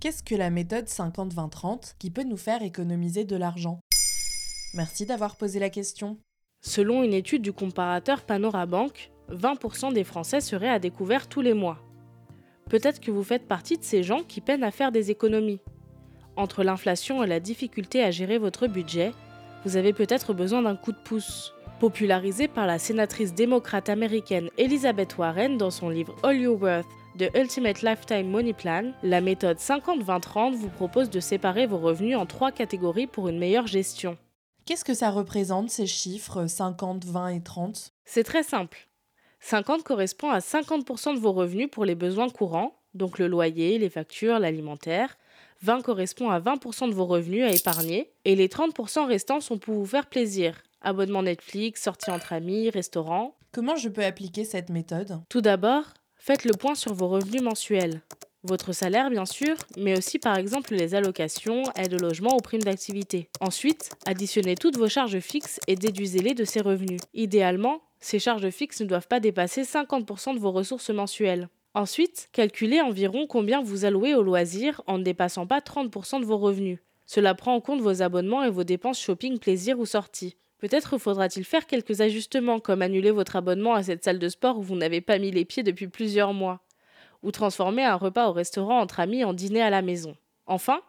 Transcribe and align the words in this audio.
Qu'est-ce 0.00 0.22
que 0.22 0.36
la 0.36 0.50
méthode 0.50 0.84
50-20-30 0.84 1.94
qui 1.98 2.10
peut 2.10 2.22
nous 2.22 2.36
faire 2.36 2.62
économiser 2.62 3.24
de 3.24 3.34
l'argent? 3.34 3.80
Merci 4.74 5.06
d'avoir 5.06 5.34
posé 5.34 5.58
la 5.58 5.70
question. 5.70 6.18
Selon 6.60 7.02
une 7.02 7.14
étude 7.14 7.42
du 7.42 7.52
comparateur 7.52 8.22
Panorabank, 8.22 9.10
20% 9.32 9.92
des 9.92 10.04
Français 10.04 10.40
seraient 10.40 10.68
à 10.68 10.78
découvert 10.78 11.28
tous 11.28 11.40
les 11.40 11.52
mois. 11.52 11.80
Peut-être 12.70 13.00
que 13.00 13.10
vous 13.10 13.24
faites 13.24 13.48
partie 13.48 13.76
de 13.76 13.82
ces 13.82 14.04
gens 14.04 14.22
qui 14.22 14.40
peinent 14.40 14.62
à 14.62 14.70
faire 14.70 14.92
des 14.92 15.10
économies. 15.10 15.60
Entre 16.36 16.62
l'inflation 16.62 17.24
et 17.24 17.26
la 17.26 17.40
difficulté 17.40 18.04
à 18.04 18.12
gérer 18.12 18.38
votre 18.38 18.68
budget, 18.68 19.10
vous 19.64 19.76
avez 19.76 19.92
peut-être 19.92 20.32
besoin 20.32 20.62
d'un 20.62 20.76
coup 20.76 20.92
de 20.92 21.02
pouce. 21.02 21.54
Popularisé 21.80 22.46
par 22.46 22.68
la 22.68 22.78
sénatrice 22.78 23.34
démocrate 23.34 23.88
américaine 23.88 24.48
Elizabeth 24.58 25.18
Warren 25.18 25.58
dans 25.58 25.72
son 25.72 25.88
livre 25.88 26.14
All 26.22 26.36
Your 26.40 26.62
Worth 26.62 26.86
The 27.18 27.36
Ultimate 27.36 27.82
Lifetime 27.82 28.28
Money 28.30 28.52
Plan, 28.52 28.92
la 29.02 29.20
méthode 29.20 29.56
50-20-30 29.56 30.52
vous 30.52 30.68
propose 30.68 31.10
de 31.10 31.18
séparer 31.18 31.66
vos 31.66 31.78
revenus 31.78 32.16
en 32.16 32.26
trois 32.26 32.52
catégories 32.52 33.08
pour 33.08 33.26
une 33.26 33.40
meilleure 33.40 33.66
gestion. 33.66 34.16
Qu'est-ce 34.66 34.84
que 34.84 34.94
ça 34.94 35.10
représente 35.10 35.68
ces 35.68 35.88
chiffres 35.88 36.46
50, 36.46 37.04
20 37.06 37.28
et 37.30 37.42
30 37.42 37.92
C'est 38.04 38.22
très 38.22 38.44
simple. 38.44 38.86
50 39.40 39.82
correspond 39.82 40.30
à 40.30 40.38
50% 40.38 41.16
de 41.16 41.18
vos 41.18 41.32
revenus 41.32 41.68
pour 41.68 41.84
les 41.84 41.96
besoins 41.96 42.28
courants, 42.28 42.76
donc 42.94 43.18
le 43.18 43.26
loyer, 43.26 43.78
les 43.78 43.90
factures, 43.90 44.38
l'alimentaire. 44.38 45.18
20 45.62 45.82
correspond 45.82 46.30
à 46.30 46.38
20% 46.38 46.88
de 46.88 46.94
vos 46.94 47.06
revenus 47.06 47.42
à 47.42 47.50
épargner. 47.50 48.12
Et 48.26 48.36
les 48.36 48.46
30% 48.46 49.08
restants 49.08 49.40
sont 49.40 49.58
pour 49.58 49.74
vous 49.74 49.86
faire 49.86 50.06
plaisir. 50.06 50.62
Abonnement 50.82 51.24
Netflix, 51.24 51.82
sortie 51.82 52.12
entre 52.12 52.32
amis, 52.32 52.70
restaurant. 52.70 53.34
Comment 53.50 53.74
je 53.74 53.88
peux 53.88 54.04
appliquer 54.04 54.44
cette 54.44 54.70
méthode? 54.70 55.20
Tout 55.28 55.40
d'abord, 55.40 55.82
Faites 56.18 56.44
le 56.44 56.52
point 56.52 56.74
sur 56.74 56.92
vos 56.94 57.08
revenus 57.08 57.42
mensuels. 57.42 58.02
Votre 58.44 58.72
salaire, 58.72 59.10
bien 59.10 59.26
sûr, 59.26 59.56
mais 59.76 59.98
aussi 59.98 60.18
par 60.18 60.36
exemple 60.36 60.74
les 60.74 60.94
allocations, 60.94 61.64
aides 61.74 61.94
au 61.94 61.98
logement 61.98 62.36
ou 62.36 62.40
primes 62.40 62.62
d'activité. 62.62 63.28
Ensuite, 63.40 63.90
additionnez 64.06 64.54
toutes 64.54 64.76
vos 64.76 64.88
charges 64.88 65.18
fixes 65.20 65.58
et 65.66 65.74
déduisez-les 65.74 66.34
de 66.34 66.44
ces 66.44 66.60
revenus. 66.60 67.00
Idéalement, 67.14 67.82
ces 68.00 68.18
charges 68.18 68.50
fixes 68.50 68.80
ne 68.80 68.86
doivent 68.86 69.08
pas 69.08 69.20
dépasser 69.20 69.62
50% 69.62 70.34
de 70.34 70.38
vos 70.38 70.52
ressources 70.52 70.90
mensuelles. 70.90 71.48
Ensuite, 71.74 72.28
calculez 72.32 72.80
environ 72.80 73.26
combien 73.26 73.62
vous 73.62 73.84
allouez 73.84 74.14
aux 74.14 74.22
loisirs 74.22 74.82
en 74.86 74.98
ne 74.98 75.04
dépassant 75.04 75.46
pas 75.46 75.60
30% 75.60 76.20
de 76.20 76.26
vos 76.26 76.38
revenus. 76.38 76.78
Cela 77.06 77.34
prend 77.34 77.54
en 77.54 77.60
compte 77.60 77.80
vos 77.80 78.02
abonnements 78.02 78.44
et 78.44 78.50
vos 78.50 78.64
dépenses 78.64 79.00
shopping, 79.00 79.38
plaisir 79.38 79.78
ou 79.78 79.86
sorties. 79.86 80.36
Peut-être 80.58 80.98
faudra-t-il 80.98 81.44
faire 81.44 81.66
quelques 81.66 82.00
ajustements, 82.00 82.58
comme 82.58 82.82
annuler 82.82 83.10
votre 83.10 83.36
abonnement 83.36 83.74
à 83.74 83.82
cette 83.82 84.04
salle 84.04 84.18
de 84.18 84.28
sport 84.28 84.58
où 84.58 84.62
vous 84.62 84.76
n'avez 84.76 85.00
pas 85.00 85.18
mis 85.18 85.30
les 85.30 85.44
pieds 85.44 85.62
depuis 85.62 85.86
plusieurs 85.86 86.34
mois, 86.34 86.60
ou 87.22 87.30
transformer 87.30 87.84
un 87.84 87.94
repas 87.94 88.28
au 88.28 88.32
restaurant 88.32 88.80
entre 88.80 89.00
amis 89.00 89.24
en 89.24 89.32
dîner 89.32 89.62
à 89.62 89.70
la 89.70 89.82
maison. 89.82 90.16
Enfin, 90.46 90.80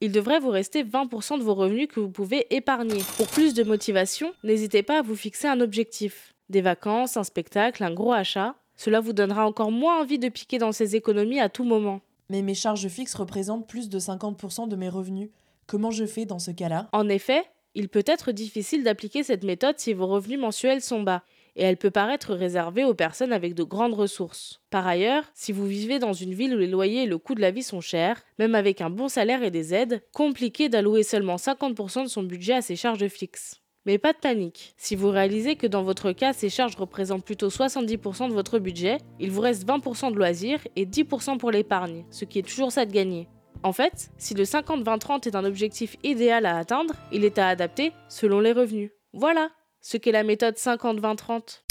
il 0.00 0.12
devrait 0.12 0.40
vous 0.40 0.50
rester 0.50 0.84
20% 0.84 1.38
de 1.38 1.42
vos 1.42 1.54
revenus 1.54 1.88
que 1.88 2.00
vous 2.00 2.10
pouvez 2.10 2.46
épargner. 2.54 3.02
Pour 3.16 3.26
plus 3.26 3.54
de 3.54 3.64
motivation, 3.64 4.32
n'hésitez 4.44 4.82
pas 4.82 4.98
à 4.98 5.02
vous 5.02 5.16
fixer 5.16 5.48
un 5.48 5.60
objectif. 5.60 6.34
Des 6.48 6.60
vacances, 6.60 7.16
un 7.16 7.24
spectacle, 7.24 7.82
un 7.82 7.94
gros 7.94 8.12
achat. 8.12 8.54
Cela 8.76 9.00
vous 9.00 9.14
donnera 9.14 9.46
encore 9.46 9.72
moins 9.72 10.00
envie 10.00 10.18
de 10.18 10.28
piquer 10.28 10.58
dans 10.58 10.72
ces 10.72 10.96
économies 10.96 11.40
à 11.40 11.48
tout 11.48 11.64
moment. 11.64 12.00
Mais 12.28 12.42
mes 12.42 12.54
charges 12.54 12.88
fixes 12.88 13.14
représentent 13.14 13.66
plus 13.66 13.88
de 13.88 13.98
50% 13.98 14.68
de 14.68 14.76
mes 14.76 14.88
revenus. 14.88 15.30
Comment 15.66 15.90
je 15.90 16.04
fais 16.04 16.26
dans 16.26 16.38
ce 16.38 16.50
cas-là? 16.50 16.88
En 16.92 17.08
effet, 17.08 17.44
il 17.76 17.90
peut 17.90 18.04
être 18.06 18.32
difficile 18.32 18.82
d'appliquer 18.82 19.22
cette 19.22 19.44
méthode 19.44 19.78
si 19.78 19.92
vos 19.92 20.06
revenus 20.06 20.40
mensuels 20.40 20.80
sont 20.80 21.02
bas, 21.02 21.22
et 21.56 21.62
elle 21.62 21.76
peut 21.76 21.90
paraître 21.90 22.34
réservée 22.34 22.84
aux 22.84 22.94
personnes 22.94 23.34
avec 23.34 23.54
de 23.54 23.62
grandes 23.64 23.92
ressources. 23.92 24.62
Par 24.70 24.86
ailleurs, 24.86 25.24
si 25.34 25.52
vous 25.52 25.66
vivez 25.66 25.98
dans 25.98 26.14
une 26.14 26.32
ville 26.32 26.54
où 26.54 26.58
les 26.58 26.66
loyers 26.66 27.02
et 27.02 27.06
le 27.06 27.18
coût 27.18 27.34
de 27.34 27.40
la 27.42 27.50
vie 27.50 27.62
sont 27.62 27.82
chers, 27.82 28.22
même 28.38 28.54
avec 28.54 28.80
un 28.80 28.88
bon 28.88 29.08
salaire 29.08 29.42
et 29.42 29.50
des 29.50 29.74
aides, 29.74 30.02
compliqué 30.12 30.70
d'allouer 30.70 31.02
seulement 31.02 31.36
50% 31.36 32.04
de 32.04 32.08
son 32.08 32.22
budget 32.22 32.54
à 32.54 32.62
ces 32.62 32.76
charges 32.76 33.08
fixes. 33.08 33.60
Mais 33.84 33.98
pas 33.98 34.14
de 34.14 34.18
panique. 34.18 34.74
Si 34.78 34.96
vous 34.96 35.10
réalisez 35.10 35.56
que 35.56 35.66
dans 35.66 35.82
votre 35.82 36.12
cas, 36.12 36.32
ces 36.32 36.48
charges 36.48 36.76
représentent 36.76 37.26
plutôt 37.26 37.50
70% 37.50 38.28
de 38.28 38.34
votre 38.34 38.58
budget, 38.58 38.98
il 39.20 39.30
vous 39.30 39.42
reste 39.42 39.66
20% 39.66 40.12
de 40.12 40.16
loisirs 40.16 40.66
et 40.76 40.86
10% 40.86 41.36
pour 41.36 41.50
l'épargne, 41.50 42.06
ce 42.10 42.24
qui 42.24 42.38
est 42.38 42.48
toujours 42.48 42.72
ça 42.72 42.86
de 42.86 42.92
gagner. 42.92 43.28
En 43.66 43.72
fait, 43.72 44.12
si 44.16 44.34
le 44.34 44.44
50-20-30 44.44 45.26
est 45.26 45.34
un 45.34 45.44
objectif 45.44 45.96
idéal 46.04 46.46
à 46.46 46.56
atteindre, 46.56 46.94
il 47.10 47.24
est 47.24 47.36
à 47.36 47.48
adapter 47.48 47.90
selon 48.08 48.38
les 48.38 48.52
revenus. 48.52 48.92
Voilà 49.12 49.50
ce 49.80 49.96
qu'est 49.96 50.12
la 50.12 50.22
méthode 50.22 50.54
50-20-30. 50.54 51.62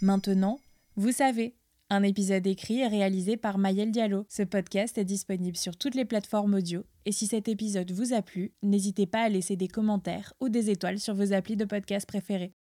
Maintenant, 0.00 0.60
vous 0.94 1.10
savez. 1.10 1.56
Un 1.90 2.04
épisode 2.04 2.46
écrit 2.46 2.82
et 2.82 2.86
réalisé 2.86 3.36
par 3.36 3.58
Mayel 3.58 3.90
Diallo. 3.90 4.26
Ce 4.28 4.44
podcast 4.44 4.96
est 4.96 5.04
disponible 5.04 5.56
sur 5.56 5.76
toutes 5.76 5.96
les 5.96 6.04
plateformes 6.04 6.54
audio. 6.54 6.84
Et 7.04 7.10
si 7.10 7.26
cet 7.26 7.48
épisode 7.48 7.90
vous 7.90 8.12
a 8.12 8.22
plu, 8.22 8.52
n'hésitez 8.62 9.06
pas 9.06 9.22
à 9.22 9.28
laisser 9.28 9.56
des 9.56 9.66
commentaires 9.66 10.34
ou 10.40 10.48
des 10.48 10.70
étoiles 10.70 11.00
sur 11.00 11.16
vos 11.16 11.32
applis 11.32 11.56
de 11.56 11.64
podcast 11.64 12.06
préférés. 12.06 12.54